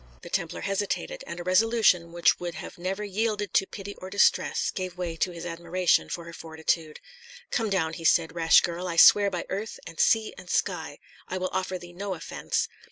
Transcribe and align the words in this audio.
The 0.23 0.31
Templar 0.31 0.61
hesitated, 0.61 1.23
and 1.27 1.39
a 1.39 1.43
resolution 1.43 2.11
which 2.11 2.39
would 2.39 2.55
have 2.55 2.79
never 2.79 3.03
yielded 3.03 3.53
to 3.53 3.67
pity 3.67 3.93
or 3.97 4.09
distress 4.09 4.71
gave 4.71 4.97
way 4.97 5.15
to 5.17 5.29
his 5.29 5.45
admiration 5.45 6.09
for 6.09 6.23
her 6.23 6.33
fortitude. 6.33 6.99
"Come 7.51 7.69
down," 7.69 7.93
he 7.93 8.03
said, 8.03 8.33
"rash 8.33 8.61
girl! 8.61 8.87
I 8.87 8.95
swear 8.95 9.29
by 9.29 9.45
earth, 9.47 9.79
and 9.85 9.99
sea, 9.99 10.33
and 10.39 10.49
sky, 10.49 10.97
I 11.27 11.37
will 11.37 11.51
offer 11.53 11.77
thee 11.77 11.93
no 11.93 12.15
offence. 12.15 12.67